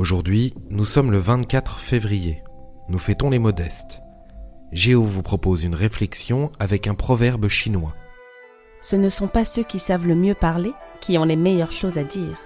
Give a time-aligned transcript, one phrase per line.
[0.00, 2.42] Aujourd'hui, nous sommes le 24 février.
[2.88, 4.00] Nous fêtons les modestes.
[4.72, 7.94] Géo vous propose une réflexion avec un proverbe chinois.
[8.80, 11.98] Ce ne sont pas ceux qui savent le mieux parler qui ont les meilleures choses
[11.98, 12.38] à dire.